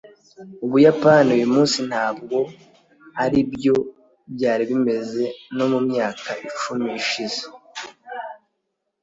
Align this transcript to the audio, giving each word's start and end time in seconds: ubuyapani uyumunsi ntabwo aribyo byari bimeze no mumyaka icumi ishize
ubuyapani 0.65 1.29
uyumunsi 1.37 1.79
ntabwo 1.89 2.37
aribyo 3.23 3.75
byari 4.33 4.63
bimeze 4.71 5.23
no 5.55 5.65
mumyaka 5.71 6.29
icumi 6.47 6.87
ishize 7.01 7.41